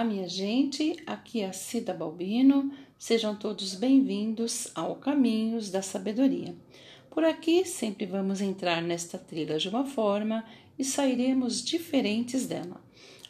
Olá, 0.00 0.08
minha 0.08 0.26
gente, 0.26 0.96
aqui 1.06 1.42
é 1.42 1.46
a 1.46 1.52
Cida 1.52 1.92
Balbino, 1.92 2.72
sejam 2.98 3.36
todos 3.36 3.74
bem-vindos 3.74 4.68
ao 4.74 4.96
Caminhos 4.96 5.70
da 5.70 5.82
Sabedoria. 5.82 6.54
Por 7.10 7.22
aqui 7.22 7.66
sempre 7.66 8.06
vamos 8.06 8.40
entrar 8.40 8.80
nesta 8.80 9.18
trilha 9.18 9.58
de 9.58 9.68
uma 9.68 9.84
forma 9.84 10.42
e 10.78 10.86
sairemos 10.86 11.62
diferentes 11.62 12.46
dela. 12.46 12.80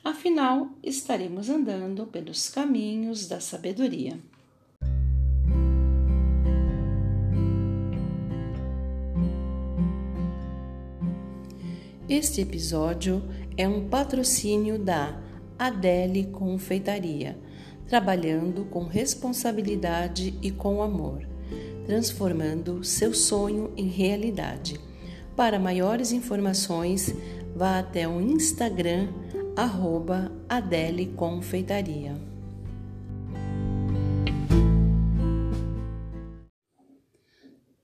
Afinal, 0.05 0.71
estaremos 0.81 1.51
andando 1.51 2.07
pelos 2.07 2.49
caminhos 2.49 3.27
da 3.27 3.41
sabedoria. 3.41 4.17
Este 12.09 12.43
episódio 12.43 13.25
é 13.57 13.67
um 13.67 13.89
patrocínio 13.89 14.79
da 14.79 15.30
Adele 15.61 16.25
Confeitaria, 16.25 17.39
trabalhando 17.87 18.65
com 18.65 18.85
responsabilidade 18.85 20.35
e 20.41 20.51
com 20.51 20.83
amor, 20.83 21.29
transformando 21.85 22.83
seu 22.83 23.13
sonho 23.13 23.71
em 23.77 23.87
realidade. 23.87 24.81
Para 25.37 25.59
maiores 25.59 26.13
informações, 26.13 27.15
vá 27.55 27.79
até 27.79 28.09
o 28.09 28.23
Instagram 28.23 29.09
arroba 29.55 30.33
Adele 30.49 31.09
Confeitaria. 31.09 32.17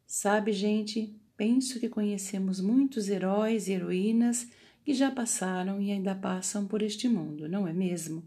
Sabe, 0.07 0.53
gente, 0.53 1.15
penso 1.37 1.79
que 1.79 1.91
conhecemos 1.91 2.59
muitos 2.59 3.11
heróis 3.11 3.69
e 3.69 3.73
heroínas 3.73 4.49
que 4.87 4.95
já 4.95 5.11
passaram 5.11 5.83
e 5.83 5.91
ainda 5.91 6.15
passam 6.15 6.65
por 6.65 6.81
este 6.81 7.09
mundo, 7.09 7.49
não 7.49 7.67
é 7.67 7.73
mesmo? 7.73 8.23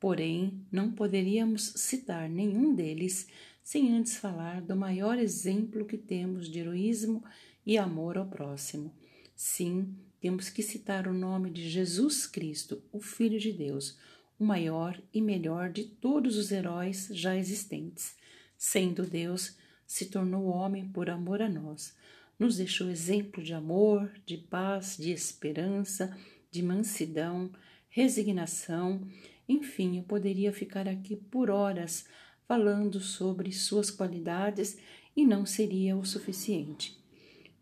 Porém, 0.00 0.64
não 0.72 0.90
poderíamos 0.90 1.74
citar 1.76 2.30
nenhum 2.30 2.74
deles 2.74 3.28
sem 3.62 3.94
antes 3.94 4.16
falar 4.16 4.62
do 4.62 4.74
maior 4.74 5.18
exemplo 5.18 5.84
que 5.84 5.98
temos 5.98 6.48
de 6.48 6.60
heroísmo 6.60 7.22
e 7.66 7.76
amor 7.76 8.16
ao 8.16 8.24
próximo. 8.24 8.90
Sim, 9.36 9.94
temos 10.18 10.48
que 10.48 10.62
citar 10.62 11.06
o 11.06 11.12
nome 11.12 11.50
de 11.50 11.68
Jesus 11.68 12.26
Cristo, 12.26 12.82
o 12.90 13.02
Filho 13.02 13.38
de 13.38 13.52
Deus, 13.52 13.98
o 14.38 14.46
maior 14.46 14.98
e 15.12 15.20
melhor 15.20 15.68
de 15.68 15.84
todos 15.84 16.38
os 16.38 16.50
heróis 16.50 17.08
já 17.10 17.36
existentes. 17.36 18.16
Sendo 18.56 19.04
Deus, 19.04 19.58
se 19.86 20.06
tornou 20.06 20.46
homem 20.46 20.88
por 20.88 21.10
amor 21.10 21.42
a 21.42 21.50
nós 21.50 21.92
nos 22.38 22.56
deixou 22.56 22.88
exemplo 22.88 23.42
de 23.42 23.52
amor, 23.52 24.12
de 24.24 24.38
paz, 24.38 24.96
de 24.96 25.10
esperança, 25.10 26.16
de 26.50 26.62
mansidão, 26.62 27.50
resignação. 27.88 29.00
Enfim, 29.48 29.96
eu 29.96 30.04
poderia 30.04 30.52
ficar 30.52 30.86
aqui 30.88 31.16
por 31.16 31.50
horas 31.50 32.06
falando 32.46 33.00
sobre 33.00 33.50
suas 33.52 33.90
qualidades 33.90 34.78
e 35.16 35.26
não 35.26 35.44
seria 35.44 35.96
o 35.96 36.04
suficiente. 36.04 36.96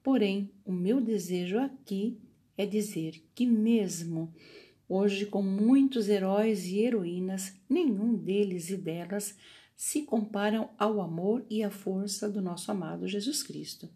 Porém, 0.03 0.53
o 0.65 0.73
meu 0.73 1.01
desejo 1.01 1.59
aqui 1.59 2.21
é 2.57 2.67
dizer 2.67 3.25
que, 3.35 3.47
mesmo 3.47 4.33
hoje, 4.89 5.27
com 5.27 5.43
muitos 5.43 6.09
heróis 6.09 6.67
e 6.67 6.81
heroínas, 6.81 7.55
nenhum 7.69 8.15
deles 8.15 8.71
e 8.71 8.77
delas 8.77 9.37
se 9.75 10.03
comparam 10.03 10.71
ao 10.79 11.01
amor 11.01 11.45
e 11.51 11.63
à 11.63 11.71
força 11.71 12.31
do 12.31 12.41
nosso 12.41 12.71
amado 12.71 13.09
Jesus 13.09 13.43
Cristo 13.43 13.91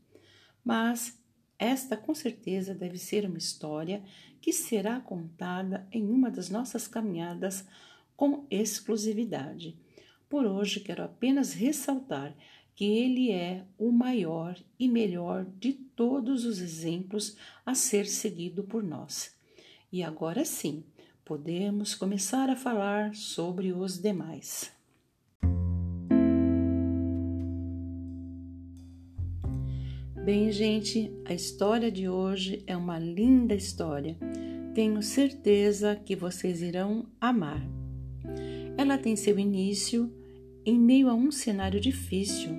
mas 0.64 1.18
esta 1.58 1.96
com 1.96 2.14
certeza 2.14 2.74
deve 2.74 2.96
ser 2.96 3.26
uma 3.26 3.38
história 3.38 4.02
que 4.40 4.52
será 4.52 4.98
contada 4.98 5.86
em 5.92 6.08
uma 6.08 6.30
das 6.30 6.48
nossas 6.48 6.88
caminhadas 6.88 7.66
com 8.16 8.46
exclusividade. 8.50 9.76
Por 10.28 10.46
hoje 10.46 10.80
quero 10.80 11.02
apenas 11.02 11.52
ressaltar 11.52 12.34
que 12.74 12.84
ele 12.84 13.30
é 13.30 13.66
o 13.78 13.92
maior 13.92 14.56
e 14.78 14.88
melhor 14.88 15.44
de 15.58 15.74
todos 15.74 16.46
os 16.46 16.60
exemplos 16.60 17.36
a 17.66 17.74
ser 17.74 18.06
seguido 18.06 18.64
por 18.64 18.82
nós. 18.82 19.36
E 19.92 20.02
agora 20.02 20.46
sim, 20.46 20.82
podemos 21.24 21.94
começar 21.94 22.48
a 22.48 22.56
falar 22.56 23.14
sobre 23.14 23.72
os 23.72 23.98
demais. 23.98 24.79
Bem, 30.32 30.52
gente, 30.52 31.10
a 31.24 31.34
história 31.34 31.90
de 31.90 32.08
hoje 32.08 32.62
é 32.64 32.76
uma 32.76 33.00
linda 33.00 33.52
história. 33.52 34.16
Tenho 34.76 35.02
certeza 35.02 35.96
que 35.96 36.14
vocês 36.14 36.62
irão 36.62 37.04
amar. 37.20 37.60
Ela 38.78 38.96
tem 38.96 39.16
seu 39.16 39.36
início 39.40 40.08
em 40.64 40.78
meio 40.78 41.08
a 41.08 41.14
um 41.14 41.32
cenário 41.32 41.80
difícil 41.80 42.52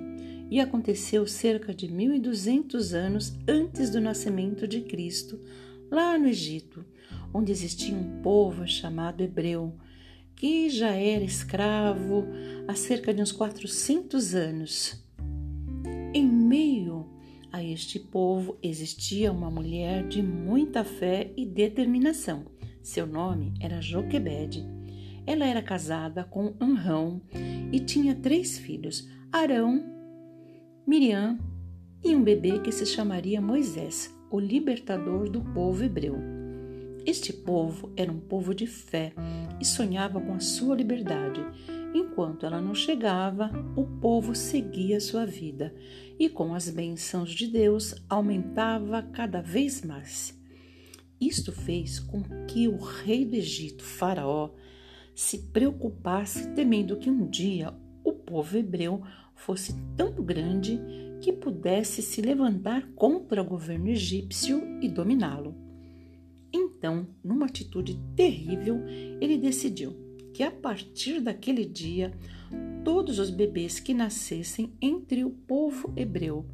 e 0.50 0.60
aconteceu 0.60 1.26
cerca 1.26 1.72
de 1.72 1.90
1200 1.90 2.92
anos 2.92 3.32
antes 3.48 3.88
do 3.88 4.02
nascimento 4.02 4.68
de 4.68 4.82
Cristo, 4.82 5.40
lá 5.90 6.18
no 6.18 6.28
Egito, 6.28 6.84
onde 7.32 7.52
existia 7.52 7.94
um 7.94 8.20
povo 8.20 8.66
chamado 8.66 9.22
Hebreu, 9.22 9.72
que 10.36 10.68
já 10.68 10.90
era 10.90 11.24
escravo 11.24 12.26
há 12.68 12.74
cerca 12.74 13.14
de 13.14 13.22
uns 13.22 13.32
400 13.32 14.34
anos. 14.34 15.02
Em 16.12 16.26
meio 16.26 16.91
a 17.52 17.62
este 17.62 18.00
povo 18.00 18.56
existia 18.62 19.30
uma 19.30 19.50
mulher 19.50 20.08
de 20.08 20.22
muita 20.22 20.82
fé 20.82 21.30
e 21.36 21.44
determinação. 21.44 22.46
Seu 22.82 23.06
nome 23.06 23.52
era 23.60 23.80
Joquebede. 23.80 24.66
Ela 25.26 25.46
era 25.46 25.62
casada 25.62 26.24
com 26.24 26.54
Anrão 26.58 27.20
e 27.70 27.78
tinha 27.78 28.14
três 28.14 28.58
filhos: 28.58 29.06
Arão, 29.30 29.84
Miriam 30.86 31.38
e 32.02 32.16
um 32.16 32.24
bebê 32.24 32.58
que 32.58 32.72
se 32.72 32.86
chamaria 32.86 33.40
Moisés, 33.40 34.12
o 34.30 34.40
libertador 34.40 35.28
do 35.28 35.42
povo 35.42 35.84
hebreu. 35.84 36.16
Este 37.04 37.32
povo 37.32 37.92
era 37.96 38.10
um 38.10 38.18
povo 38.18 38.54
de 38.54 38.66
fé 38.66 39.12
e 39.60 39.64
sonhava 39.64 40.20
com 40.20 40.32
a 40.32 40.40
sua 40.40 40.74
liberdade 40.74 41.44
Enquanto 41.94 42.46
ela 42.46 42.60
não 42.60 42.74
chegava, 42.74 43.50
o 43.76 43.84
povo 43.84 44.34
seguia 44.34 44.98
sua 44.98 45.26
vida 45.26 45.74
e, 46.18 46.28
com 46.28 46.54
as 46.54 46.70
bênçãos 46.70 47.30
de 47.30 47.46
Deus, 47.46 47.94
aumentava 48.08 49.02
cada 49.02 49.42
vez 49.42 49.82
mais. 49.82 50.38
Isto 51.20 51.52
fez 51.52 52.00
com 52.00 52.22
que 52.46 52.66
o 52.66 52.76
rei 52.78 53.24
do 53.24 53.36
Egito, 53.36 53.84
Faraó, 53.84 54.50
se 55.14 55.38
preocupasse, 55.38 56.54
temendo 56.54 56.96
que 56.96 57.10
um 57.10 57.28
dia 57.28 57.74
o 58.02 58.12
povo 58.12 58.56
hebreu 58.56 59.02
fosse 59.34 59.74
tão 59.96 60.12
grande 60.12 60.80
que 61.20 61.32
pudesse 61.32 62.02
se 62.02 62.22
levantar 62.22 62.88
contra 62.94 63.42
o 63.42 63.44
governo 63.44 63.88
egípcio 63.88 64.60
e 64.80 64.88
dominá-lo. 64.88 65.54
Então, 66.52 67.06
numa 67.22 67.46
atitude 67.46 67.98
terrível, 68.16 68.82
ele 69.20 69.38
decidiu 69.38 70.11
que 70.32 70.42
a 70.42 70.50
partir 70.50 71.20
daquele 71.20 71.64
dia 71.64 72.12
todos 72.84 73.18
os 73.18 73.30
bebês 73.30 73.78
que 73.78 73.94
nascessem 73.94 74.72
entre 74.80 75.24
o 75.24 75.30
povo 75.30 75.92
hebreu 75.96 76.46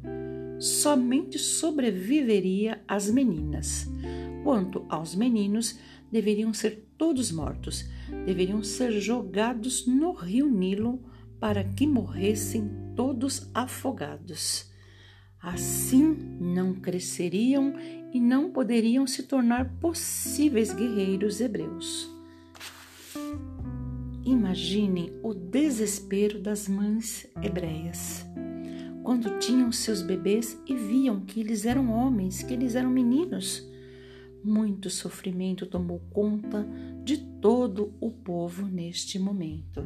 somente 0.59 1.39
sobreviveria 1.39 2.81
as 2.87 3.09
meninas. 3.09 3.87
Quanto 4.43 4.85
aos 4.89 5.15
meninos, 5.15 5.79
deveriam 6.11 6.53
ser 6.53 6.87
todos 6.97 7.31
mortos, 7.31 7.85
deveriam 8.25 8.61
ser 8.63 8.91
jogados 8.99 9.87
no 9.87 10.11
rio 10.11 10.49
Nilo 10.49 11.01
para 11.39 11.63
que 11.63 11.87
morressem 11.87 12.69
todos 12.95 13.49
afogados. 13.53 14.69
Assim 15.41 16.17
não 16.39 16.73
cresceriam 16.73 17.73
e 18.13 18.19
não 18.19 18.51
poderiam 18.51 19.07
se 19.07 19.23
tornar 19.23 19.77
possíveis 19.79 20.73
guerreiros 20.73 21.39
hebreus. 21.39 22.09
Imaginem 24.25 25.11
o 25.23 25.33
desespero 25.33 26.39
das 26.39 26.67
mães 26.67 27.27
hebreias 27.41 28.25
quando 29.09 29.39
tinham 29.39 29.71
seus 29.71 30.03
bebês 30.03 30.61
e 30.67 30.75
viam 30.75 31.21
que 31.21 31.39
eles 31.39 31.65
eram 31.65 31.89
homens, 31.89 32.43
que 32.43 32.53
eles 32.53 32.75
eram 32.75 32.91
meninos. 32.91 33.67
Muito 34.43 34.87
sofrimento 34.87 35.65
tomou 35.65 35.99
conta 36.11 36.63
de 37.03 37.17
todo 37.17 37.91
o 37.99 38.11
povo 38.11 38.67
neste 38.67 39.17
momento. 39.17 39.83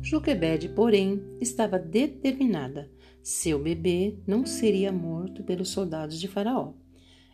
Joquebede, 0.00 0.68
porém, 0.68 1.20
estava 1.40 1.80
determinada 1.80 2.88
seu 3.24 3.58
bebê 3.58 4.18
não 4.26 4.44
seria 4.44 4.92
morto 4.92 5.42
pelos 5.42 5.70
soldados 5.70 6.20
de 6.20 6.28
Faraó. 6.28 6.74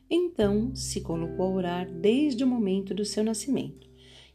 Então 0.08 0.72
se 0.72 1.00
colocou 1.00 1.46
a 1.46 1.50
orar 1.50 1.90
desde 1.90 2.44
o 2.44 2.46
momento 2.46 2.94
do 2.94 3.04
seu 3.04 3.24
nascimento 3.24 3.90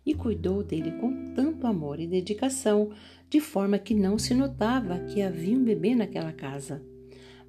e 0.05 0.13
cuidou 0.13 0.61
dele 0.61 0.91
com 0.99 1.33
tanto 1.33 1.65
amor 1.65 1.97
e 2.01 2.07
dedicação, 2.07 2.91
de 3.29 3.39
forma 3.39 3.79
que 3.79 3.95
não 3.95 4.19
se 4.19 4.33
notava 4.33 4.99
que 5.05 5.21
havia 5.21 5.57
um 5.57 5.63
bebê 5.63 5.95
naquela 5.95 6.33
casa. 6.33 6.83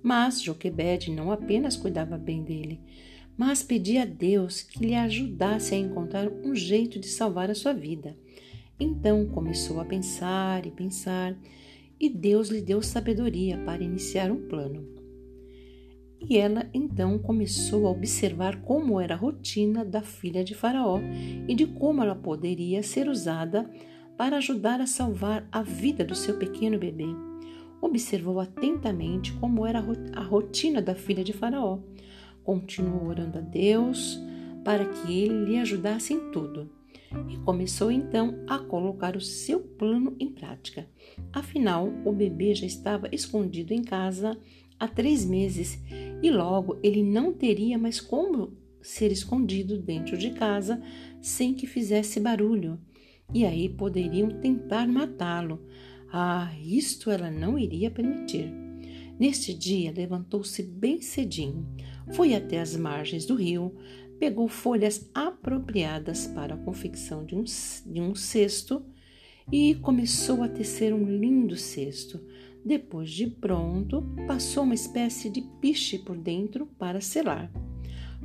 Mas 0.01 0.41
Joquebede 0.41 1.11
não 1.11 1.33
apenas 1.33 1.77
cuidava 1.77 2.17
bem 2.17 2.45
dele, 2.45 2.81
mas 3.37 3.61
pedia 3.61 4.03
a 4.03 4.07
Deus 4.07 4.63
que 4.63 4.87
lhe 4.87 4.95
ajudasse 4.95 5.75
a 5.75 5.79
encontrar 5.79 6.29
um 6.29 6.55
jeito 6.55 7.01
de 7.01 7.09
salvar 7.09 7.51
a 7.51 7.57
sua 7.57 7.73
vida. 7.73 8.17
Então 8.79 9.27
começou 9.27 9.81
a 9.81 9.85
pensar 9.85 10.65
e 10.65 10.71
pensar, 10.71 11.37
e 11.99 12.09
Deus 12.09 12.49
lhe 12.49 12.61
deu 12.61 12.83
sabedoria 12.83 13.59
para 13.59 13.83
iniciar 13.83 14.31
um 14.31 14.49
plano. 14.49 14.87
E 16.21 16.37
ela 16.37 16.69
então 16.73 17.19
começou 17.19 17.87
a 17.87 17.91
observar 17.91 18.63
como 18.63 19.01
era 19.01 19.15
a 19.15 19.19
rotina 19.19 19.85
da 19.85 20.03
filha 20.03 20.43
de 20.43 20.55
Faraó 20.55 20.99
e 21.47 21.55
de 21.55 21.67
como 21.67 22.03
ela 22.03 22.15
poderia 22.15 22.83
ser 22.83 23.09
usada 23.09 23.71
para 24.17 24.39
ajudar 24.39 24.81
a 24.81 24.87
salvar 24.87 25.47
a 25.53 25.63
vida 25.63 26.05
do 26.05 26.15
seu 26.15 26.39
pequeno 26.39 26.79
bebê. 26.79 27.07
Observou 27.81 28.41
atentamente 28.41 29.33
como 29.35 29.67
era 29.67 29.85
a 30.15 30.23
rotina 30.23 30.81
da 30.81 30.95
filha 30.95 31.23
de 31.23 31.33
Faraó. 31.33 31.79
Continuou 32.43 33.09
orando 33.09 33.39
a 33.39 33.43
Deus 33.43 34.19
para 34.65 34.85
que 34.85 35.23
ele 35.23 35.45
lhe 35.45 35.59
ajudasse 35.59 36.15
em 36.15 36.31
tudo. 36.31 36.76
E 37.29 37.37
começou 37.39 37.91
então 37.91 38.43
a 38.47 38.59
colocar 38.59 39.17
o 39.17 39.21
seu 39.21 39.61
plano 39.61 40.15
em 40.19 40.31
prática. 40.31 40.89
Afinal, 41.33 41.89
o 42.05 42.13
bebê 42.13 42.55
já 42.55 42.67
estava 42.67 43.09
escondido 43.13 43.73
em 43.73 43.83
casa 43.83 44.39
há 44.79 44.87
três 44.87 45.25
meses 45.25 45.79
e 46.23 46.31
logo 46.31 46.79
ele 46.83 47.03
não 47.03 47.33
teria 47.33 47.79
mais 47.79 48.01
como 48.01 48.53
ser 48.81 49.11
escondido 49.11 49.79
dentro 49.79 50.17
de 50.17 50.31
casa 50.31 50.81
sem 51.21 51.55
que 51.55 51.67
fizesse 51.67 52.21
barulho. 52.21 52.79
E 53.35 53.45
aí 53.45 53.69
poderiam 53.69 54.29
tentar 54.41 54.87
matá-lo. 54.87 55.67
Ah, 56.13 56.53
isto 56.65 57.11
ela 57.11 57.31
não 57.31 57.59
iria 57.59 57.91
permitir. 57.91 58.53
Neste 59.19 59.55
dia, 59.55 59.93
levantou-se 59.97 60.63
bem 60.63 61.01
cedinho, 61.01 61.67
foi 62.13 62.35
até 62.35 62.61
as 62.61 62.77
margens 62.77 63.25
do 63.25 63.35
rio, 63.35 63.75
pegou 64.19 64.49
folhas 64.49 65.11
apropriadas 65.15 66.27
para 66.27 66.55
a 66.55 66.59
confecção 66.59 67.25
de 67.25 67.35
um, 67.35 67.45
de 67.45 68.01
um 68.01 68.15
cesto 68.15 68.85
e 69.53 69.75
começou 69.77 70.43
a 70.43 70.49
tecer 70.49 70.93
um 70.93 71.07
lindo 71.09 71.57
cesto 71.57 72.21
depois 72.67 73.11
de 73.11 73.29
pronto, 73.29 74.03
passou 74.27 74.65
uma 74.65 74.75
espécie 74.75 75.31
de 75.31 75.41
piche 75.61 76.01
por 76.01 76.19
dentro 76.19 76.67
para 76.67 77.01
selar. 77.01 77.49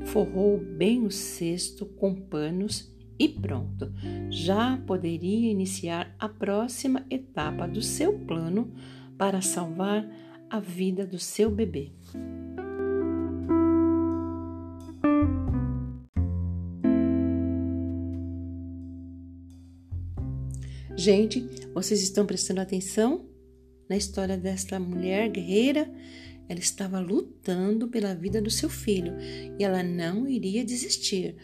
Forrou 0.06 0.58
bem 0.58 1.06
o 1.06 1.12
cesto 1.12 1.86
com 1.86 2.16
panos 2.16 2.92
e 3.20 3.30
pronto. 3.30 3.94
Já 4.32 4.78
poderia 4.88 5.52
iniciar 5.52 6.16
a 6.18 6.28
próxima 6.28 7.06
etapa 7.08 7.68
do 7.68 7.84
seu 7.84 8.18
plano 8.18 8.74
para 9.16 9.42
salvar 9.42 10.10
a 10.50 10.60
vida 10.60 11.06
do 11.06 11.20
seu 11.20 11.52
bebê. 11.52 11.92
Gente, 21.02 21.44
vocês 21.74 22.00
estão 22.04 22.28
prestando 22.28 22.62
atenção? 22.62 23.32
na 23.90 23.98
história 23.98 24.38
desta 24.38 24.80
mulher 24.80 25.30
guerreira, 25.30 25.92
ela 26.48 26.60
estava 26.60 27.00
lutando 27.02 27.90
pela 27.90 28.14
vida 28.14 28.42
do 28.42 28.50
seu 28.50 28.70
filho 28.70 29.14
e 29.60 29.64
ela 29.64 29.84
não 29.84 30.26
iria 30.26 30.64
desistir, 30.64 31.36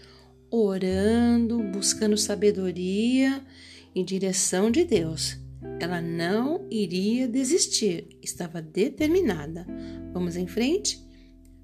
orando, 0.49 1.57
buscando 1.73 2.15
sabedoria 2.15 3.43
e 3.93 4.01
direção 4.01 4.71
de 4.71 4.85
Deus. 4.85 5.37
Ela 5.81 6.01
não 6.01 6.65
iria 6.71 7.27
desistir, 7.27 8.17
estava 8.21 8.61
determinada. 8.61 9.67
Vamos 10.13 10.37
em 10.37 10.47
frente? 10.47 11.03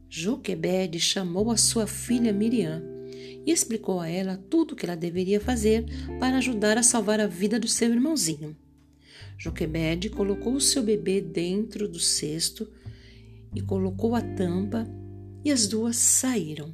Joquebede 0.09 0.99
chamou 0.99 1.49
a 1.49 1.55
sua 1.55 1.87
filha 1.87 2.33
Miriam 2.33 2.92
e 3.13 3.51
explicou 3.51 3.99
a 3.99 4.07
ela 4.07 4.37
tudo 4.49 4.71
o 4.71 4.75
que 4.75 4.85
ela 4.85 4.95
deveria 4.95 5.39
fazer 5.39 5.85
para 6.19 6.37
ajudar 6.37 6.77
a 6.77 6.83
salvar 6.83 7.19
a 7.19 7.27
vida 7.27 7.59
do 7.59 7.67
seu 7.67 7.91
irmãozinho. 7.91 8.55
Joquebede 9.37 10.09
colocou 10.09 10.53
o 10.53 10.61
seu 10.61 10.83
bebê 10.83 11.19
dentro 11.19 11.87
do 11.87 11.99
cesto 11.99 12.71
e 13.53 13.61
colocou 13.61 14.15
a 14.15 14.21
tampa 14.21 14.87
e 15.43 15.51
as 15.51 15.67
duas 15.67 15.97
saíram. 15.97 16.73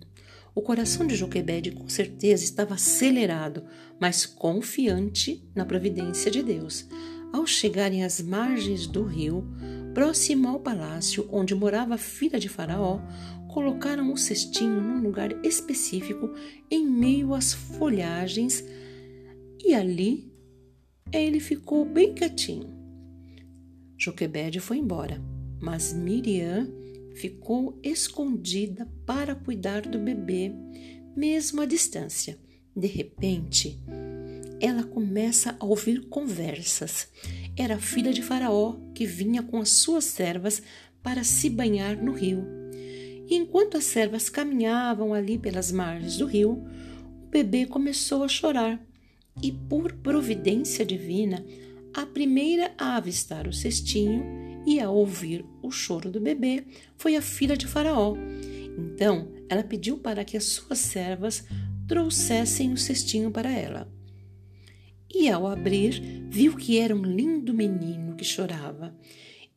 O 0.53 0.61
coração 0.61 1.07
de 1.07 1.15
Joquebede 1.15 1.71
com 1.71 1.87
certeza 1.87 2.43
estava 2.43 2.73
acelerado, 2.73 3.63
mas 3.99 4.25
confiante 4.25 5.47
na 5.55 5.65
providência 5.65 6.29
de 6.29 6.43
Deus. 6.43 6.85
Ao 7.31 7.45
chegarem 7.45 8.03
às 8.03 8.19
margens 8.19 8.87
do 8.87 9.03
rio, 9.03 9.47
próximo 9.93 10.47
ao 10.47 10.59
palácio 10.59 11.27
onde 11.31 11.55
morava 11.55 11.95
a 11.95 11.97
filha 11.97 12.39
de 12.39 12.49
Faraó, 12.49 12.99
colocaram 13.47 14.11
o 14.13 14.17
cestinho 14.17 14.79
num 14.81 15.01
lugar 15.01 15.31
específico 15.43 16.33
em 16.69 16.85
meio 16.85 17.33
às 17.33 17.53
folhagens 17.53 18.63
e 19.63 19.73
ali 19.73 20.31
ele 21.11 21.39
ficou 21.39 21.83
bem 21.85 22.13
quietinho. 22.13 22.69
Joquebede 23.97 24.59
foi 24.59 24.77
embora, 24.77 25.21
mas 25.59 25.91
Miriam 25.93 26.71
ficou 27.15 27.77
escondida 27.83 28.87
para 29.05 29.35
cuidar 29.35 29.81
do 29.81 29.99
bebê, 29.99 30.53
mesmo 31.15 31.61
à 31.61 31.65
distância. 31.65 32.39
De 32.75 32.87
repente, 32.87 33.77
ela 34.61 34.83
começa 34.83 35.55
a 35.59 35.65
ouvir 35.65 36.07
conversas. 36.07 37.09
Era 37.59 37.77
filha 37.77 38.13
de 38.13 38.21
Faraó 38.21 38.77
que 38.95 39.05
vinha 39.05 39.43
com 39.43 39.59
as 39.59 39.67
suas 39.67 40.05
servas 40.05 40.63
para 41.03 41.25
se 41.25 41.49
banhar 41.49 42.01
no 42.01 42.13
rio. 42.13 42.47
E 43.27 43.35
enquanto 43.35 43.75
as 43.75 43.83
servas 43.83 44.29
caminhavam 44.29 45.13
ali 45.13 45.37
pelas 45.37 45.69
margens 45.69 46.15
do 46.15 46.25
rio, 46.25 46.63
o 47.21 47.27
bebê 47.29 47.65
começou 47.65 48.23
a 48.23 48.29
chorar 48.29 48.81
e, 49.43 49.51
por 49.51 49.91
providência 49.91 50.85
divina, 50.85 51.45
a 51.93 52.05
primeira 52.05 52.71
a 52.77 52.95
avistar 52.95 53.45
o 53.45 53.51
cestinho 53.51 54.23
e 54.65 54.79
a 54.79 54.89
ouvir 54.89 55.43
o 55.61 55.69
choro 55.69 56.09
do 56.09 56.21
bebê 56.21 56.63
foi 56.95 57.17
a 57.17 57.21
filha 57.21 57.57
de 57.57 57.67
Faraó. 57.67 58.15
Então 58.77 59.33
ela 59.49 59.63
pediu 59.63 59.97
para 59.97 60.23
que 60.23 60.37
as 60.37 60.45
suas 60.45 60.79
servas 60.79 61.43
trouxessem 61.89 62.71
o 62.71 62.77
cestinho 62.77 63.31
para 63.31 63.51
ela. 63.51 63.98
E 65.13 65.29
ao 65.29 65.47
abrir, 65.47 66.01
viu 66.29 66.55
que 66.55 66.77
era 66.77 66.95
um 66.95 67.01
lindo 67.01 67.53
menino 67.53 68.15
que 68.15 68.23
chorava, 68.23 68.95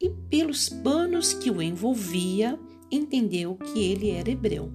e 0.01 0.11
pelos 0.29 0.69
panos 0.69 1.33
que 1.33 1.51
o 1.51 1.61
envolvia, 1.63 2.59
entendeu 2.91 3.55
que 3.57 3.81
ele 3.81 4.11
era 4.11 4.31
hebreu. 4.31 4.73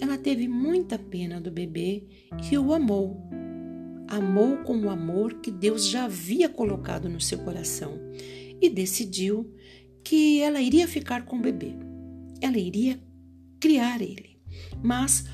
Ela 0.00 0.18
teve 0.18 0.48
muita 0.48 0.98
pena 0.98 1.40
do 1.40 1.50
bebê 1.50 2.04
e 2.50 2.58
o 2.58 2.72
amou 2.72 3.32
amou 4.12 4.58
com 4.58 4.78
o 4.78 4.90
amor 4.90 5.40
que 5.40 5.50
Deus 5.50 5.88
já 5.88 6.04
havia 6.04 6.46
colocado 6.46 7.08
no 7.08 7.18
seu 7.18 7.38
coração 7.38 7.98
e 8.60 8.68
decidiu 8.68 9.50
que 10.04 10.38
ela 10.40 10.60
iria 10.60 10.86
ficar 10.86 11.24
com 11.24 11.36
o 11.36 11.40
bebê. 11.40 11.74
Ela 12.38 12.58
iria 12.58 13.00
criar 13.58 14.02
ele. 14.02 14.38
Mas 14.82 15.24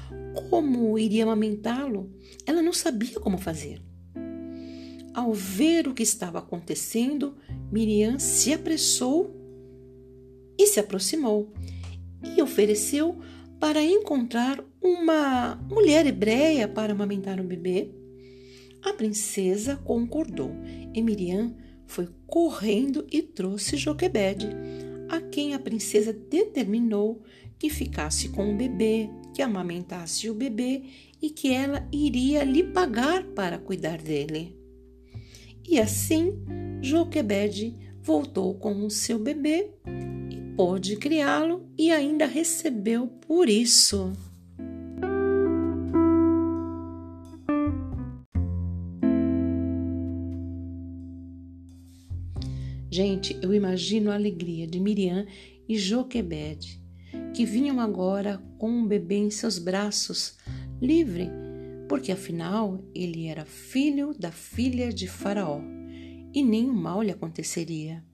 como 0.49 0.97
iria 0.97 1.25
amamentá-lo? 1.25 2.15
Ela 2.47 2.63
não 2.63 2.73
sabia 2.73 3.19
como 3.19 3.37
fazer. 3.37 3.83
Ao 5.19 5.33
ver 5.33 5.89
o 5.89 5.95
que 5.95 6.05
estava 6.05 6.39
acontecendo, 6.39 7.35
Miriam 7.73 8.21
se 8.21 8.53
apressou 8.53 9.35
e 10.57 10.65
se 10.69 10.79
aproximou 10.79 11.53
e 12.37 12.41
ofereceu 12.41 13.19
para 13.59 13.83
encontrar 13.83 14.65
uma 14.81 15.57
mulher 15.69 16.07
hebreia 16.07 16.69
para 16.69 16.93
amamentar 16.93 17.41
o 17.41 17.43
bebê. 17.43 17.91
A 18.81 18.93
princesa 18.93 19.75
concordou 19.79 20.53
e 20.95 21.03
Miriam 21.03 21.53
foi 21.85 22.09
correndo 22.25 23.05
e 23.11 23.21
trouxe 23.21 23.77
Joquebede, 23.77 24.47
a 25.09 25.21
quem 25.21 25.53
a 25.53 25.59
princesa 25.59 26.13
determinou 26.13 27.25
que 27.59 27.69
ficasse 27.69 28.29
com 28.29 28.55
o 28.55 28.57
bebê, 28.57 29.11
que 29.35 29.43
amamentasse 29.43 30.31
o 30.31 30.35
bebê 30.35 30.85
e 31.21 31.29
que 31.29 31.53
ela 31.53 31.89
iria 31.91 32.45
lhe 32.45 32.63
pagar 32.63 33.25
para 33.25 33.59
cuidar 33.59 34.01
dele. 34.01 34.58
E 35.69 35.79
assim 35.79 36.33
Joquebede 36.81 37.77
voltou 38.01 38.55
com 38.55 38.87
o 38.87 38.91
seu 38.91 39.19
bebê 39.19 39.71
e 40.31 40.57
pôde 40.57 40.97
criá-lo 40.97 41.69
e 41.77 41.91
ainda 41.91 42.25
recebeu 42.25 43.07
por 43.07 43.51
isso. 43.51 44.13
Gente, 52.91 53.39
eu 53.43 53.53
imagino 53.53 54.11
a 54.11 54.15
alegria 54.15 54.67
de 54.67 54.81
Miriam 54.81 55.27
e 55.69 55.77
Joquebede, 55.79 56.83
que 57.35 57.45
vinham 57.45 57.79
agora 57.79 58.43
com 58.57 58.71
um 58.71 58.87
bebê 58.87 59.17
em 59.17 59.31
seus 59.31 59.59
braços, 59.59 60.39
livre, 60.81 61.31
porque 61.89 62.13
afinal 62.13 62.85
ele 62.95 63.27
era 63.27 63.45
filho 63.45 64.15
da 64.19 64.31
filha 64.31 64.93
de 64.93 65.09
Faraó 65.09 65.61
e 66.35 66.43
nenhum 66.43 66.75
mal 66.75 67.03
lhe 67.03 67.11
aconteceria. 67.11 68.05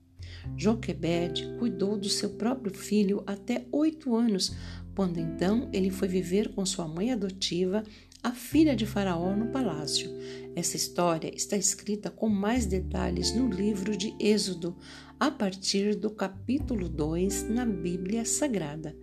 Joquebede 0.55 1.55
cuidou 1.57 1.97
do 1.97 2.09
seu 2.09 2.31
próprio 2.31 2.73
filho 2.73 3.23
até 3.25 3.65
oito 3.71 4.15
anos, 4.15 4.55
quando 4.95 5.19
então 5.19 5.69
ele 5.73 5.89
foi 5.89 6.07
viver 6.07 6.53
com 6.53 6.65
sua 6.65 6.87
mãe 6.87 7.11
adotiva, 7.11 7.83
a 8.23 8.31
filha 8.31 8.75
de 8.75 8.85
Faraó, 8.85 9.35
no 9.35 9.51
palácio. 9.51 10.09
Essa 10.55 10.77
história 10.77 11.31
está 11.35 11.57
escrita 11.57 12.09
com 12.09 12.29
mais 12.29 12.65
detalhes 12.65 13.35
no 13.35 13.47
livro 13.47 13.95
de 13.95 14.15
Êxodo, 14.19 14.75
a 15.19 15.29
partir 15.29 15.95
do 15.95 16.09
capítulo 16.09 16.89
2 16.89 17.49
na 17.49 17.65
Bíblia 17.65 18.25
Sagrada. 18.25 18.95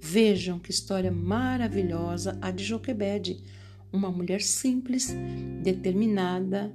Vejam 0.00 0.58
que 0.58 0.70
história 0.70 1.10
maravilhosa 1.10 2.38
a 2.40 2.50
de 2.50 2.64
Joquebede, 2.64 3.42
uma 3.92 4.10
mulher 4.10 4.40
simples, 4.40 5.14
determinada, 5.62 6.74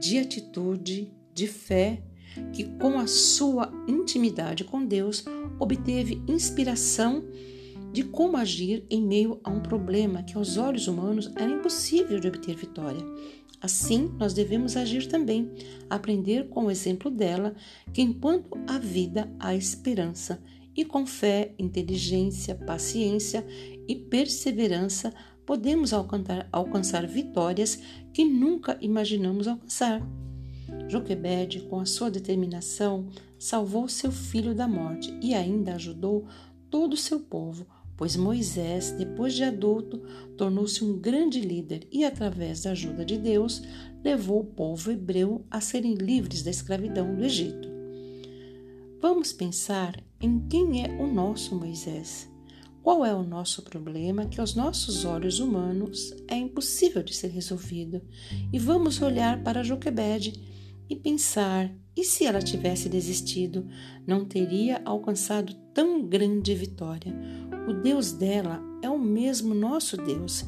de 0.00 0.18
atitude, 0.18 1.12
de 1.34 1.46
fé, 1.46 2.02
que 2.52 2.64
com 2.78 2.98
a 2.98 3.06
sua 3.06 3.72
intimidade 3.86 4.64
com 4.64 4.84
Deus 4.84 5.24
obteve 5.58 6.22
inspiração 6.28 7.24
de 7.92 8.04
como 8.04 8.36
agir 8.36 8.84
em 8.90 9.02
meio 9.02 9.40
a 9.42 9.50
um 9.50 9.60
problema 9.60 10.22
que 10.22 10.36
aos 10.36 10.56
olhos 10.56 10.88
humanos 10.88 11.30
era 11.36 11.50
impossível 11.50 12.20
de 12.20 12.28
obter 12.28 12.54
vitória. 12.54 13.04
Assim, 13.60 14.14
nós 14.18 14.34
devemos 14.34 14.76
agir 14.76 15.08
também, 15.08 15.50
aprender 15.90 16.48
com 16.48 16.66
o 16.66 16.70
exemplo 16.70 17.10
dela 17.10 17.54
que 17.92 18.02
enquanto 18.02 18.56
há 18.68 18.78
vida 18.78 19.32
há 19.40 19.54
esperança, 19.54 20.40
e 20.76 20.84
com 20.84 21.04
fé, 21.04 21.52
inteligência, 21.58 22.54
paciência 22.54 23.44
e 23.88 23.96
perseverança 23.96 25.12
podemos 25.48 25.94
alcançar, 25.94 26.46
alcançar 26.52 27.06
vitórias 27.06 27.80
que 28.12 28.22
nunca 28.22 28.76
imaginamos 28.82 29.48
alcançar. 29.48 30.06
Joquebede, 30.88 31.60
com 31.60 31.80
a 31.80 31.86
sua 31.86 32.10
determinação, 32.10 33.08
salvou 33.38 33.88
seu 33.88 34.12
filho 34.12 34.54
da 34.54 34.68
morte 34.68 35.10
e 35.22 35.32
ainda 35.32 35.74
ajudou 35.74 36.26
todo 36.68 36.92
o 36.92 36.98
seu 36.98 37.18
povo, 37.18 37.66
pois 37.96 38.14
Moisés, 38.14 38.90
depois 38.90 39.32
de 39.32 39.42
adulto, 39.42 40.02
tornou-se 40.36 40.84
um 40.84 40.98
grande 40.98 41.40
líder 41.40 41.88
e, 41.90 42.04
através 42.04 42.64
da 42.64 42.72
ajuda 42.72 43.02
de 43.02 43.16
Deus, 43.16 43.62
levou 44.04 44.40
o 44.40 44.44
povo 44.44 44.90
hebreu 44.90 45.46
a 45.50 45.62
serem 45.62 45.94
livres 45.94 46.42
da 46.42 46.50
escravidão 46.50 47.14
do 47.14 47.24
Egito. 47.24 47.70
Vamos 49.00 49.32
pensar 49.32 49.98
em 50.20 50.40
quem 50.46 50.84
é 50.84 50.90
o 51.02 51.06
nosso 51.06 51.54
Moisés. 51.54 52.28
Qual 52.82 53.04
é 53.04 53.14
o 53.14 53.22
nosso 53.22 53.62
problema 53.62 54.26
que 54.26 54.40
aos 54.40 54.54
nossos 54.54 55.04
olhos 55.04 55.40
humanos 55.40 56.14
é 56.26 56.36
impossível 56.36 57.02
de 57.02 57.14
ser 57.14 57.28
resolvido? 57.28 58.00
E 58.52 58.58
vamos 58.58 59.02
olhar 59.02 59.42
para 59.42 59.62
Joquebede 59.62 60.32
e 60.88 60.96
pensar: 60.96 61.70
e 61.96 62.04
se 62.04 62.24
ela 62.24 62.40
tivesse 62.40 62.88
desistido, 62.88 63.66
não 64.06 64.24
teria 64.24 64.80
alcançado 64.84 65.54
tão 65.74 66.06
grande 66.06 66.54
vitória? 66.54 67.14
O 67.68 67.72
Deus 67.74 68.12
dela 68.12 68.62
é 68.82 68.88
o 68.88 68.98
mesmo 68.98 69.54
nosso 69.54 69.96
Deus 69.96 70.44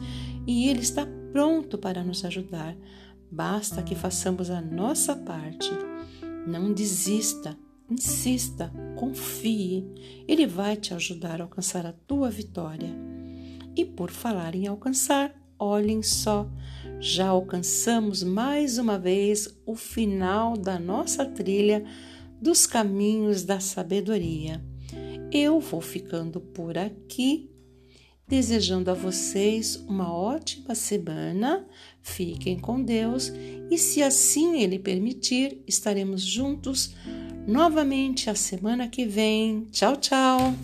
e 0.47 0.69
ele 0.69 0.81
está 0.81 1.07
pronto 1.33 1.77
para 1.77 2.03
nos 2.03 2.25
ajudar. 2.25 2.77
Basta 3.31 3.83
que 3.83 3.95
façamos 3.95 4.51
a 4.51 4.61
nossa 4.61 5.15
parte. 5.15 5.71
Não 6.47 6.73
desista, 6.73 7.57
insista, 7.91 8.73
confie. 8.97 9.85
Ele 10.27 10.47
vai 10.47 10.77
te 10.77 10.95
ajudar 10.95 11.41
a 11.41 11.45
alcançar 11.45 11.85
a 11.87 11.93
tua 11.93 12.31
vitória. 12.31 12.91
E 13.77 13.85
por 13.85 14.11
falar 14.11 14.55
em 14.55 14.67
alcançar, 14.67 15.35
olhem 15.59 16.03
só, 16.03 16.51
já 16.99 17.29
alcançamos 17.29 18.23
mais 18.23 18.79
uma 18.79 18.99
vez 18.99 19.49
o 19.67 19.75
final 19.75 20.57
da 20.57 20.79
nossa 20.79 21.25
trilha 21.25 21.85
dos 22.41 22.67
caminhos 22.67 23.43
da 23.43 23.61
sabedoria. 23.61 24.63
Eu 25.33 25.61
vou 25.61 25.81
ficando 25.81 26.41
por 26.41 26.77
aqui, 26.77 27.51
desejando 28.27 28.91
a 28.91 28.95
vocês 28.95 29.77
uma 29.77 30.13
ótima 30.13 30.75
semana. 30.75 31.67
Fiquem 32.03 32.59
com 32.59 32.83
Deus 32.83 33.33
e, 33.71 33.79
se 33.79 34.03
assim 34.03 34.61
Ele 34.63 34.79
permitir, 34.79 35.63
estaremos 35.67 36.23
juntos 36.23 36.95
novamente 37.51 38.31
a 38.31 38.35
semana 38.35 38.89
que 38.89 39.05
vem. 39.05 39.67
Tchau, 39.73 39.97
tchau! 39.97 40.55